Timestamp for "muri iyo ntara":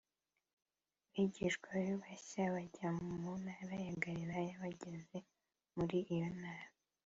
5.75-6.69